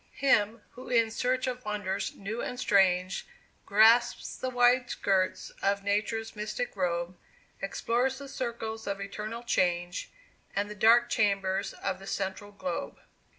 [0.17, 3.27] Him, who in search of wonders new and strange,
[3.67, 7.15] Grasps the wide skirts of Nature's mystic robe
[7.61, 10.09] Explores the circles of eternal change,
[10.55, 12.99] And the dark chambers of the central globe.